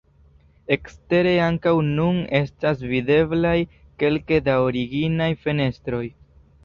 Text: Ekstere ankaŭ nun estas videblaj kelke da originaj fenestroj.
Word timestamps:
Ekstere 0.75 1.33
ankaŭ 1.47 1.73
nun 1.89 2.17
estas 2.39 2.81
videblaj 2.93 3.55
kelke 4.05 4.41
da 4.49 4.57
originaj 4.71 5.29
fenestroj. 5.45 6.03